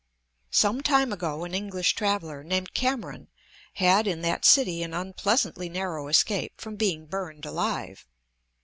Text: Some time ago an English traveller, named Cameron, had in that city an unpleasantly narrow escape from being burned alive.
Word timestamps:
Some 0.49 0.81
time 0.81 1.13
ago 1.13 1.43
an 1.43 1.53
English 1.53 1.93
traveller, 1.93 2.43
named 2.43 2.73
Cameron, 2.73 3.27
had 3.75 4.07
in 4.07 4.21
that 4.23 4.45
city 4.45 4.81
an 4.81 4.95
unpleasantly 4.95 5.69
narrow 5.69 6.07
escape 6.07 6.59
from 6.59 6.75
being 6.75 7.05
burned 7.05 7.45
alive. 7.45 8.07